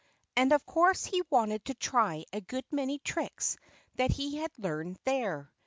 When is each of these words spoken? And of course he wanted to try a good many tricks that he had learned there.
And 0.35 0.51
of 0.51 0.65
course 0.65 1.05
he 1.05 1.21
wanted 1.29 1.63
to 1.65 1.75
try 1.75 2.25
a 2.33 2.41
good 2.41 2.65
many 2.71 2.97
tricks 2.97 3.55
that 3.97 4.09
he 4.09 4.37
had 4.37 4.49
learned 4.57 4.97
there. 5.03 5.51